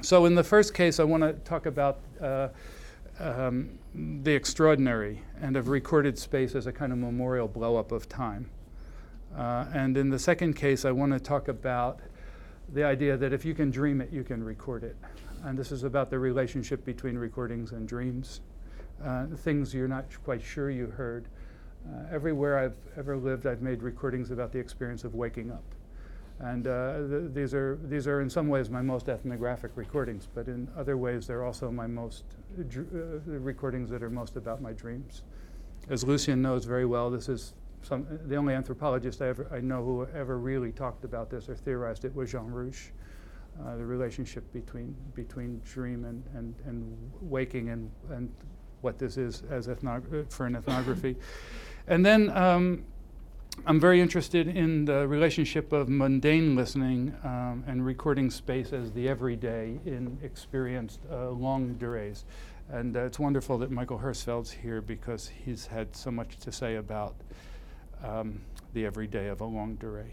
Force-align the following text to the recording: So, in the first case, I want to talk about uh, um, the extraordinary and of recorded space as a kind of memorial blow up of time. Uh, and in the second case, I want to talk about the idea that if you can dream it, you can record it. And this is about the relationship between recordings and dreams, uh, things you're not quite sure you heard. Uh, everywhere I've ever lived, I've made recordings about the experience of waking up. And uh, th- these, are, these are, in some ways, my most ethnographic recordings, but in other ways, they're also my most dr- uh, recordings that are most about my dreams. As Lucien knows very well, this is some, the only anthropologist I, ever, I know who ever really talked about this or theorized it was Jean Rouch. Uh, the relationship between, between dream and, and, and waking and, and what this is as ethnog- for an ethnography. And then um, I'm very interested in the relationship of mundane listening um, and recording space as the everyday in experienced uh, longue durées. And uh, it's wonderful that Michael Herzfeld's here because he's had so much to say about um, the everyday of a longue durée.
So, 0.00 0.26
in 0.26 0.36
the 0.36 0.44
first 0.44 0.74
case, 0.74 1.00
I 1.00 1.04
want 1.04 1.24
to 1.24 1.32
talk 1.32 1.66
about 1.66 1.98
uh, 2.20 2.48
um, 3.18 3.78
the 4.22 4.32
extraordinary 4.32 5.22
and 5.40 5.56
of 5.56 5.68
recorded 5.68 6.16
space 6.16 6.54
as 6.54 6.68
a 6.68 6.72
kind 6.72 6.92
of 6.92 6.98
memorial 6.98 7.48
blow 7.48 7.76
up 7.76 7.90
of 7.90 8.08
time. 8.08 8.48
Uh, 9.36 9.66
and 9.74 9.96
in 9.96 10.08
the 10.08 10.18
second 10.18 10.54
case, 10.54 10.84
I 10.84 10.92
want 10.92 11.12
to 11.14 11.18
talk 11.18 11.48
about 11.48 11.98
the 12.72 12.84
idea 12.84 13.16
that 13.16 13.32
if 13.32 13.44
you 13.44 13.54
can 13.54 13.72
dream 13.72 14.00
it, 14.00 14.12
you 14.12 14.22
can 14.22 14.42
record 14.44 14.84
it. 14.84 14.96
And 15.42 15.58
this 15.58 15.72
is 15.72 15.82
about 15.82 16.10
the 16.10 16.18
relationship 16.18 16.84
between 16.84 17.18
recordings 17.18 17.72
and 17.72 17.88
dreams, 17.88 18.40
uh, 19.04 19.26
things 19.38 19.74
you're 19.74 19.88
not 19.88 20.04
quite 20.22 20.42
sure 20.42 20.70
you 20.70 20.86
heard. 20.86 21.26
Uh, 21.88 22.04
everywhere 22.12 22.56
I've 22.56 22.76
ever 22.96 23.16
lived, 23.16 23.46
I've 23.46 23.62
made 23.62 23.82
recordings 23.82 24.30
about 24.30 24.52
the 24.52 24.60
experience 24.60 25.02
of 25.02 25.16
waking 25.16 25.50
up. 25.50 25.64
And 26.40 26.66
uh, 26.66 26.98
th- 27.08 27.34
these, 27.34 27.52
are, 27.52 27.78
these 27.84 28.06
are, 28.06 28.20
in 28.20 28.30
some 28.30 28.48
ways, 28.48 28.70
my 28.70 28.82
most 28.82 29.08
ethnographic 29.08 29.72
recordings, 29.74 30.28
but 30.32 30.46
in 30.46 30.68
other 30.76 30.96
ways, 30.96 31.26
they're 31.26 31.44
also 31.44 31.70
my 31.70 31.86
most 31.86 32.24
dr- 32.68 32.86
uh, 32.94 33.30
recordings 33.32 33.90
that 33.90 34.02
are 34.02 34.10
most 34.10 34.36
about 34.36 34.62
my 34.62 34.72
dreams. 34.72 35.22
As 35.90 36.04
Lucien 36.04 36.40
knows 36.40 36.64
very 36.64 36.86
well, 36.86 37.10
this 37.10 37.28
is 37.28 37.54
some, 37.82 38.06
the 38.26 38.36
only 38.36 38.54
anthropologist 38.54 39.20
I, 39.20 39.28
ever, 39.28 39.48
I 39.52 39.60
know 39.60 39.84
who 39.84 40.06
ever 40.14 40.38
really 40.38 40.70
talked 40.70 41.04
about 41.04 41.28
this 41.28 41.48
or 41.48 41.56
theorized 41.56 42.04
it 42.04 42.14
was 42.14 42.30
Jean 42.30 42.50
Rouch. 42.50 42.92
Uh, 43.60 43.74
the 43.76 43.84
relationship 43.84 44.44
between, 44.52 44.94
between 45.14 45.60
dream 45.64 46.04
and, 46.04 46.22
and, 46.36 46.54
and 46.66 46.96
waking 47.20 47.70
and, 47.70 47.90
and 48.10 48.32
what 48.82 48.98
this 48.98 49.16
is 49.16 49.42
as 49.50 49.66
ethnog- 49.66 50.30
for 50.30 50.46
an 50.46 50.54
ethnography. 50.54 51.16
And 51.88 52.06
then 52.06 52.30
um, 52.36 52.84
I'm 53.68 53.78
very 53.78 54.00
interested 54.00 54.48
in 54.48 54.86
the 54.86 55.06
relationship 55.06 55.74
of 55.74 55.90
mundane 55.90 56.56
listening 56.56 57.14
um, 57.22 57.64
and 57.66 57.84
recording 57.84 58.30
space 58.30 58.72
as 58.72 58.92
the 58.92 59.10
everyday 59.10 59.78
in 59.84 60.16
experienced 60.22 61.00
uh, 61.12 61.28
longue 61.32 61.78
durées. 61.78 62.24
And 62.70 62.96
uh, 62.96 63.00
it's 63.00 63.18
wonderful 63.18 63.58
that 63.58 63.70
Michael 63.70 63.98
Herzfeld's 63.98 64.50
here 64.50 64.80
because 64.80 65.30
he's 65.44 65.66
had 65.66 65.94
so 65.94 66.10
much 66.10 66.38
to 66.38 66.50
say 66.50 66.76
about 66.76 67.14
um, 68.02 68.40
the 68.72 68.86
everyday 68.86 69.28
of 69.28 69.42
a 69.42 69.44
longue 69.44 69.78
durée. 69.78 70.12